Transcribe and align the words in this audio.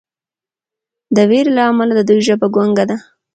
د 1.15 1.17
ویرې 1.29 1.51
له 1.57 1.63
امله 1.71 1.91
د 1.95 2.01
دوی 2.09 2.19
ژبه 2.27 2.47
ګونګه 2.55 2.85
ده. 2.89 2.97